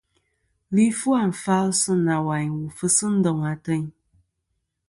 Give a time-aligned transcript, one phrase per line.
[0.73, 3.85] Li fu àfal sɨ nawayn wu fɨsi ndoŋ ateyn.